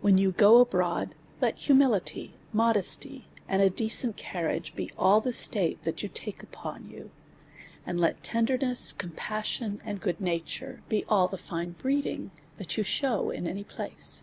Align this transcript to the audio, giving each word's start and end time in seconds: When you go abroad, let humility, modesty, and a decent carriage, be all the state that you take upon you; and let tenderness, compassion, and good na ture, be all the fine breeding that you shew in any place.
When 0.00 0.18
you 0.18 0.30
go 0.30 0.60
abroad, 0.60 1.16
let 1.40 1.58
humility, 1.58 2.34
modesty, 2.52 3.26
and 3.48 3.60
a 3.60 3.68
decent 3.68 4.16
carriage, 4.16 4.76
be 4.76 4.88
all 4.96 5.20
the 5.20 5.32
state 5.32 5.82
that 5.82 6.00
you 6.00 6.08
take 6.08 6.44
upon 6.44 6.88
you; 6.88 7.10
and 7.84 7.98
let 7.98 8.22
tenderness, 8.22 8.92
compassion, 8.92 9.82
and 9.84 10.00
good 10.00 10.20
na 10.20 10.36
ture, 10.46 10.82
be 10.88 11.04
all 11.08 11.26
the 11.26 11.38
fine 11.38 11.72
breeding 11.72 12.30
that 12.56 12.76
you 12.76 12.84
shew 12.84 13.32
in 13.32 13.48
any 13.48 13.64
place. 13.64 14.22